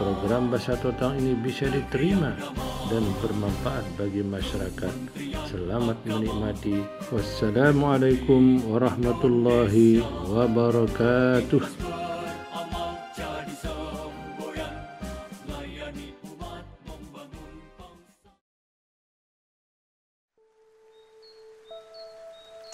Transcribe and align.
program 0.00 0.48
Bahasa 0.48 0.80
Totang 0.80 1.20
ini 1.20 1.36
bisa 1.36 1.68
diterima 1.68 2.32
dan 2.88 3.04
bermanfaat 3.20 3.84
bagi 4.00 4.24
masyarakat. 4.24 4.94
Selamat 5.44 6.00
menikmati. 6.08 6.80
Wassalamualaikum 7.12 8.64
warahmatullahi 8.64 10.00
wabarakatuh. 10.32 11.60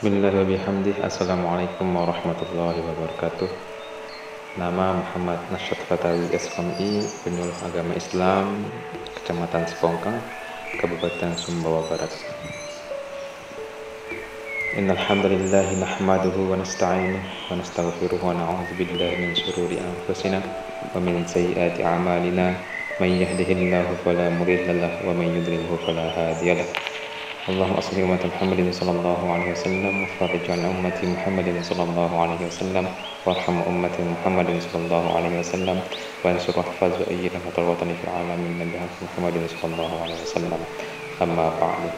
Bismillahirrahmanirrahim. 0.00 1.04
Assalamualaikum 1.04 1.84
warahmatullahi 1.92 2.80
wabarakatuh. 2.80 3.79
Nama 4.58 4.98
Muhammad 4.98 5.38
Nasyad 5.54 5.78
Fatawi 5.86 6.26
SMI, 6.34 7.06
penyuluh 7.22 7.54
agama 7.62 7.94
Islam, 7.94 8.66
Kecamatan 9.14 9.62
Sepongkang, 9.62 10.18
Kabupaten 10.74 11.38
Sumbawa 11.38 11.86
Barat. 11.86 12.10
Innal 14.74 14.98
hamdalillah 14.98 15.70
nahmaduhu 15.78 16.50
wa 16.50 16.58
nasta'inuhu 16.58 17.22
wa 17.22 17.62
nastaghfiruhu 17.62 18.26
wa 18.26 18.34
na'udzu 18.34 18.74
billahi 18.74 19.22
min 19.22 19.38
shururi 19.38 19.78
anfusina 19.78 20.42
wa 20.42 20.98
min 20.98 21.22
sayyiati 21.30 21.86
a'malina 21.86 22.58
may 22.98 23.22
yahdihillahu 23.22 24.02
fala 24.02 24.34
mudilla 24.34 24.74
lahu. 24.74 25.14
اللهم 27.49 27.73
أصل 27.77 27.93
أمة 28.01 28.23
محمد 28.25 28.73
صلى 28.73 28.91
الله 28.91 29.19
عليه 29.33 29.51
وسلم 29.51 29.93
وفرج 30.03 30.45
عن 30.51 30.65
أمة 30.65 30.99
محمد 31.03 31.47
صلى 31.61 31.83
الله 31.83 32.11
عليه 32.21 32.41
وسلم 32.49 32.85
وارحم 33.25 33.57
أمة 33.69 33.97
محمد 34.13 34.49
صلى 34.65 34.79
الله 34.85 35.05
عليه 35.17 35.33
وسلم 35.39 35.77
وانصر 36.25 36.53
واحفظ 36.57 36.91
وأيد 37.01 37.33
نهضة 37.33 37.57
الوطن 37.63 37.89
في 37.97 38.03
العالمين 38.03 38.59
بحق 38.73 38.97
محمد 39.05 39.35
صلى 39.61 39.65
الله 39.73 39.91
عليه 40.03 40.17
وسلم 40.25 40.61
أما 41.21 41.47
بعد 41.61 41.91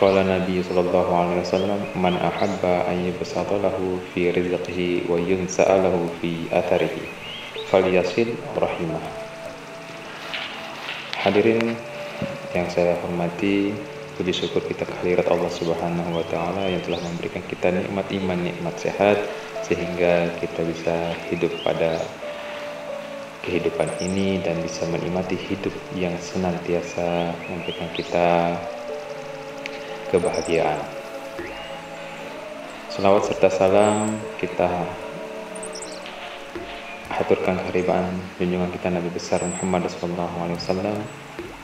قال 0.00 0.14
النبي 0.18 0.62
صلى 0.62 0.80
الله 0.80 1.08
عليه 1.20 1.36
وسلم 1.40 1.80
من 1.94 2.14
أحب 2.18 2.62
أن 2.64 2.96
يبسط 3.08 3.50
له 3.52 3.78
في 4.14 4.30
رزقه 4.30 4.80
وينسأ 5.08 5.68
له 5.84 5.94
في 6.22 6.32
أثره 6.52 6.96
فليصل 7.70 8.28
رحمه 8.58 9.02
Hadirin 11.20 11.76
yang 12.56 12.64
saya 12.72 12.96
hormati 13.04 13.76
Puji 14.15 14.31
syukur 14.31 14.63
kita 14.63 14.87
kehadirat 14.87 15.27
Allah 15.27 15.51
Subhanahu 15.51 16.15
wa 16.15 16.23
taala 16.31 16.71
yang 16.71 16.79
telah 16.87 17.03
memberikan 17.03 17.43
kita 17.51 17.67
nikmat 17.67 18.07
iman, 18.15 18.39
nikmat 18.47 18.75
sehat 18.79 19.19
sehingga 19.67 20.31
kita 20.39 20.63
bisa 20.63 20.95
hidup 21.27 21.51
pada 21.67 21.99
kehidupan 23.43 23.91
ini 23.99 24.39
dan 24.39 24.55
bisa 24.63 24.87
menikmati 24.87 25.35
hidup 25.35 25.75
yang 25.99 26.15
senantiasa 26.23 27.35
memberikan 27.51 27.91
kita 27.91 28.55
kebahagiaan. 30.15 30.79
Salawat 32.87 33.27
serta 33.27 33.51
salam 33.51 34.15
kita 34.39 34.71
aturkan 37.19 37.59
kehariban 37.67 38.15
junjungan 38.39 38.71
kita 38.71 38.87
Nabi 38.95 39.11
besar 39.11 39.43
Muhammad 39.43 39.91
wasallam 39.91 41.03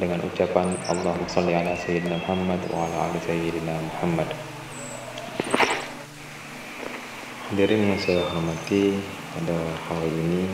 dengan 0.00 0.24
ucapan 0.24 0.72
Allahumma 0.88 1.28
salli 1.28 1.52
ala 1.52 1.76
sayyidina 1.76 2.16
Muhammad 2.24 2.60
wa 2.72 2.88
ala 2.88 3.12
ali 3.12 3.18
sayyidina 3.24 3.74
Muhammad. 3.76 4.28
Hadirin 7.52 7.92
yang 7.92 8.00
saya 8.00 8.24
hormati, 8.32 8.96
pada 9.36 9.58
hal 9.60 10.00
ini 10.08 10.48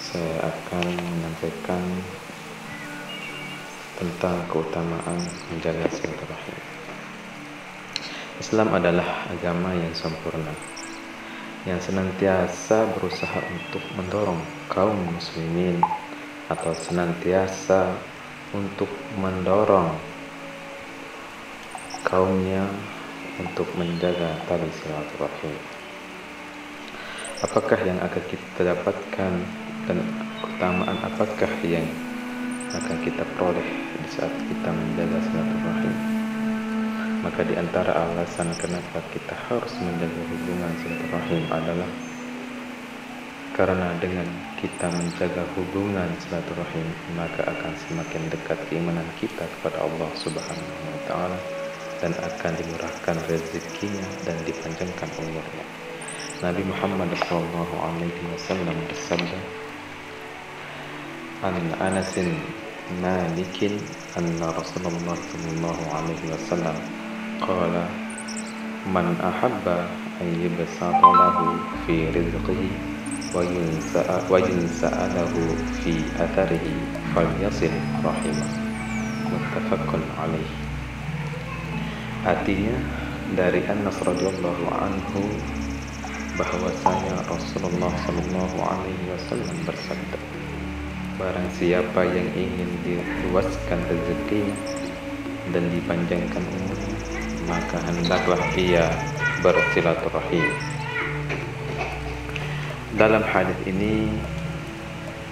saya 0.00 0.48
akan 0.48 0.84
menyampaikan 0.96 1.82
tentang 4.00 4.36
keutamaan 4.48 5.20
menjaga 5.52 5.84
silaturahim. 5.92 6.58
Islam 8.40 8.68
adalah 8.72 9.28
agama 9.28 9.76
yang 9.76 9.92
sempurna 9.92 10.54
yang 11.66 11.82
senantiasa 11.84 12.88
berusaha 12.96 13.44
untuk 13.50 13.82
mendorong 13.98 14.40
kaum 14.72 14.96
muslimin 15.12 15.82
atau 16.48 16.72
senantiasa 16.72 17.92
untuk 18.56 18.88
mendorong 19.20 19.92
kaumnya 22.08 22.64
untuk 23.36 23.68
menjaga 23.76 24.40
tali 24.48 24.70
silaturahim. 24.80 25.56
Apakah 27.44 27.78
yang 27.84 28.00
akan 28.02 28.24
kita 28.26 28.60
dapatkan 28.64 29.32
dan 29.86 29.98
keutamaan 30.42 30.98
apakah 31.04 31.52
yang 31.62 31.86
akan 32.74 32.96
kita 33.04 33.22
peroleh 33.36 33.68
di 34.00 34.08
saat 34.10 34.32
kita 34.48 34.68
menjaga 34.72 35.18
silaturahim? 35.28 35.96
Maka 37.18 37.40
di 37.44 37.54
antara 37.60 37.92
alasan 37.92 38.48
kenapa 38.56 39.04
kita 39.12 39.34
harus 39.52 39.72
menjaga 39.78 40.22
hubungan 40.32 40.72
silaturahim 40.82 41.44
adalah 41.52 41.90
karena 43.58 43.90
dengan 43.98 44.22
kita 44.62 44.86
menjaga 44.86 45.42
hubungan 45.58 46.06
silaturahim 46.22 46.86
maka 47.18 47.42
akan 47.42 47.74
semakin 47.74 48.22
dekat 48.30 48.54
keimanan 48.70 49.02
kita 49.18 49.42
kepada 49.58 49.82
Allah 49.82 50.06
Subhanahu 50.14 50.78
wa 50.86 51.00
taala 51.10 51.38
dan 51.98 52.14
akan 52.14 52.52
dimurahkan 52.54 53.18
rezekinya 53.26 54.06
dan 54.22 54.38
dipanjangkan 54.46 55.10
umurnya. 55.18 55.66
Nabi 56.38 56.62
Muhammad 56.70 57.10
sallallahu 57.26 57.74
alaihi 57.82 58.22
wasallam 58.30 58.78
bersabda 58.86 59.38
An 61.42 61.58
Anasin 61.82 62.38
Malikin 63.02 63.76
anna 64.16 64.48
Rasulullah 64.54 65.18
sallallahu 65.18 65.82
alaihi 65.92 66.30
wasallam 66.32 66.78
qala 67.42 67.84
man 68.88 69.12
ahabba 69.18 69.90
yubsata 70.24 70.96
lahu 70.96 71.60
fi 71.84 72.08
rizqihi 73.27 74.31
وينسأله 74.31 75.33
في 75.83 75.93
أثره 76.15 76.65
فليصل 77.15 77.73
رحمه 78.05 78.47
muttafaqun 79.33 80.03
alaih 80.21 80.49
artinya 82.21 82.77
dari 83.33 83.65
Anas 83.65 83.97
radhiyallahu 84.05 84.65
anhu 84.77 85.21
bahwasanya 86.37 87.17
Rasulullah 87.25 87.89
sallallahu 88.05 88.57
alaihi 88.61 89.05
wasallam 89.09 89.57
bersabda 89.65 90.19
barang 91.17 91.49
siapa 91.57 92.01
yang 92.13 92.29
ingin 92.37 92.69
diluaskan 92.85 93.79
rezekinya 93.89 94.57
dan 95.49 95.65
dipanjangkan 95.73 96.43
umurnya 96.45 96.97
maka 97.49 97.77
hendaklah 97.89 98.41
ia 98.53 98.85
bersilaturahim 99.41 100.53
dalam 102.98 103.22
hadis 103.22 103.54
ini 103.62 104.10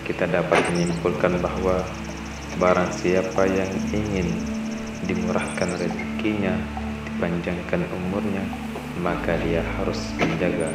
kita 0.07 0.23
dapat 0.31 0.63
menyimpulkan 0.71 1.35
bahwa 1.43 1.83
barang 2.63 2.91
siapa 2.95 3.43
yang 3.43 3.67
ingin 3.91 4.31
dimurahkan 5.03 5.75
rezekinya, 5.75 6.55
dipanjangkan 7.11 7.83
umurnya, 7.91 8.47
maka 9.03 9.35
dia 9.43 9.67
harus 9.83 9.99
menjaga 10.15 10.71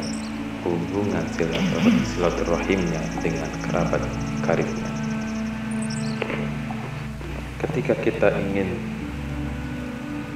hubungan 0.68 1.24
silaturahimnya 2.12 3.00
dengan 3.24 3.48
kerabat 3.64 4.02
karibnya. 4.44 4.90
Ketika 7.56 7.96
kita 8.04 8.28
ingin 8.36 8.68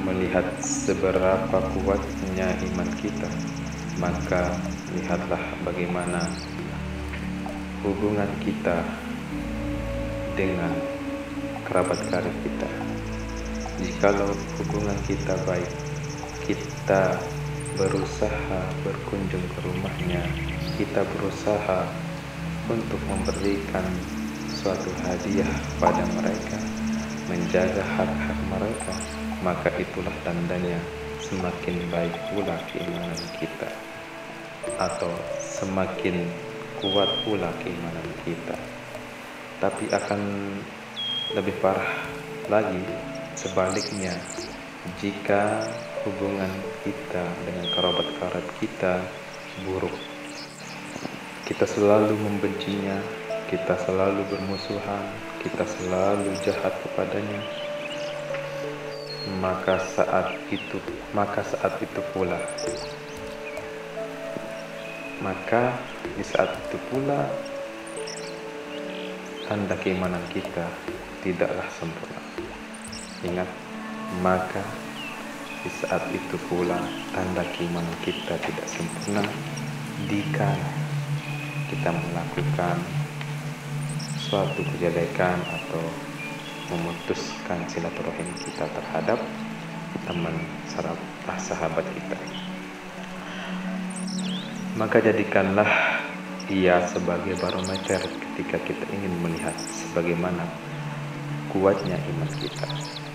melihat 0.09 0.49
seberapa 0.65 1.61
kuatnya 1.77 2.49
iman 2.73 2.91
kita, 2.97 3.29
maka 4.01 4.57
lihatlah 4.95 5.43
bagaimana 5.67 6.23
hubungan 7.83 8.31
kita 8.43 8.87
dengan 10.39 10.71
kerabat 11.67 11.99
karib 12.07 12.35
kita. 12.47 12.71
Jikalau 13.83 14.31
hubungan 14.63 14.97
kita 15.05 15.35
baik, 15.45 15.71
kita 16.47 17.19
berusaha 17.77 18.61
berkunjung 18.87 19.43
ke 19.53 19.59
rumahnya, 19.67 20.23
kita 20.79 21.03
berusaha 21.19 21.85
untuk 22.71 23.01
memberikan 23.11 23.85
suatu 24.49 24.89
hadiah 25.05 25.51
pada 25.77 26.03
mereka, 26.17 26.59
menjaga 27.29 27.85
hak-hak 27.85 28.39
mereka, 28.49 28.95
maka 29.45 29.69
itulah 29.77 30.15
tandanya 30.25 30.81
semakin 31.21 31.77
baik 31.93 32.15
pula 32.33 32.57
keimanan 32.73 33.21
kita 33.37 33.69
atau 34.77 35.11
semakin 35.39 36.27
kuat 36.83 37.09
pula 37.25 37.51
keimanan 37.63 38.09
kita. 38.27 38.57
Tapi 39.63 39.89
akan 39.89 40.21
lebih 41.33 41.57
parah 41.65 42.07
lagi 42.47 42.83
sebaliknya 43.35 44.15
jika 45.03 45.67
hubungan 46.07 46.51
kita 46.87 47.25
dengan 47.43 47.67
kerabat-kerabat 47.75 48.47
kita 48.63 49.03
buruk. 49.67 49.97
Kita 51.47 51.67
selalu 51.67 52.15
membencinya, 52.15 52.99
kita 53.51 53.75
selalu 53.87 54.23
bermusuhan, 54.31 55.05
kita 55.43 55.67
selalu 55.67 56.31
jahat 56.47 56.75
kepadanya. 56.83 57.43
Maka 59.43 59.83
saat 59.83 60.39
itu, 60.55 60.79
maka 61.11 61.43
saat 61.43 61.75
itu 61.83 62.01
pula 62.15 62.39
maka 65.25 65.73
di 66.13 66.25
saat 66.25 66.53
itu 66.69 66.77
pula 66.93 67.25
tanda 69.49 69.73
keimanan 69.81 70.21
kita 70.29 70.69
tidaklah 71.25 71.65
sempurna. 71.81 72.21
Ingat, 73.25 73.49
maka 74.21 74.61
di 75.65 75.71
saat 75.73 76.05
itu 76.13 76.37
pula 76.47 76.77
tanda 77.17 77.43
keimanan 77.57 77.97
kita 78.05 78.37
tidak 78.45 78.67
sempurna 78.69 79.25
jika 80.07 80.53
kita 81.73 81.91
melakukan 81.91 82.77
suatu 84.21 84.61
kejelekan 84.75 85.39
atau 85.43 85.83
memutuskan 86.71 87.63
silaturahim 87.71 88.27
kita 88.43 88.67
terhadap 88.71 89.19
teman 90.07 90.35
sahabat 91.39 91.87
kita 91.95 92.46
maka 94.77 95.01
jadikanlah 95.01 95.69
ia 96.53 96.85
sebagai 96.93 97.33
barometer 97.41 97.97
ketika 97.97 98.61
kita 98.61 98.85
ingin 98.93 99.09
melihat 99.25 99.57
sebagaimana 99.57 100.45
kuatnya 101.49 101.97
iman 101.97 102.31
kita. 102.37 102.69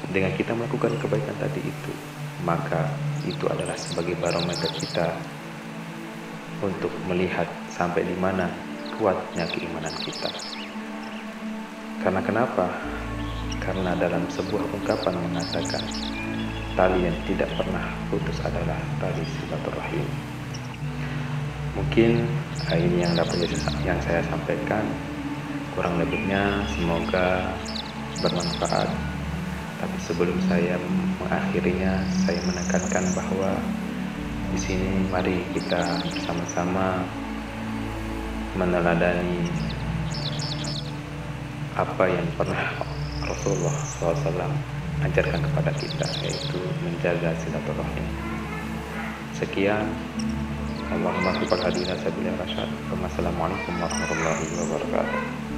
Dengan 0.10 0.34
kita 0.34 0.58
melakukan 0.58 0.98
kebaikan 0.98 1.38
tadi 1.38 1.62
itu, 1.62 1.94
maka 2.42 2.90
itu 3.30 3.46
adalah 3.46 3.78
sebagai 3.78 4.18
barometer 4.18 4.74
kita 4.74 5.14
untuk 6.66 6.90
melihat 7.06 7.46
sampai 7.70 8.10
di 8.10 8.18
mana 8.18 8.50
kuatnya 8.98 9.46
keimanan 9.54 9.94
kita. 10.02 10.34
Karena 12.02 12.26
kenapa? 12.26 12.74
Karena 13.62 13.94
dalam 13.94 14.26
sebuah 14.34 14.66
ungkapan 14.82 15.14
mengatakan 15.30 15.86
tali 16.74 17.06
yang 17.06 17.18
tidak 17.30 17.54
pernah 17.54 17.86
putus 18.10 18.42
adalah 18.42 18.82
tali 18.98 19.22
silaturahim 19.38 20.31
mungkin 21.76 22.28
ini 22.72 23.04
yang 23.04 23.14
dapat 23.16 23.48
yang 23.84 24.00
saya 24.04 24.22
sampaikan. 24.28 24.84
Kurang 25.72 26.00
lebihnya 26.04 26.68
semoga 26.76 27.56
bermanfaat. 28.20 28.90
Tapi 29.82 29.98
sebelum 30.04 30.38
saya 30.46 30.78
mengakhirinya 31.18 32.06
saya 32.28 32.40
menekankan 32.46 33.06
bahwa 33.18 33.56
di 34.52 34.60
sini 34.60 35.08
mari 35.10 35.42
kita 35.56 35.96
bersama-sama 36.12 37.02
meneladani 38.60 39.48
apa 41.80 42.04
yang 42.04 42.28
pernah 42.36 42.68
Rasulullah 43.24 43.76
SAW 43.96 44.52
ajarkan 45.08 45.40
kepada 45.40 45.72
kita 45.80 46.08
yaitu 46.20 46.60
menjaga 46.84 47.32
silaturahim. 47.42 48.08
Sekian 49.34 49.88
Allahumma 50.92 51.32
tufal 51.40 51.62
hadina 51.64 51.96
sabila 52.04 52.36
rasyad. 52.36 52.70
Wassalamualaikum 52.92 53.74
warahmatullahi 53.80 54.46
wabarakatuh 54.60 55.51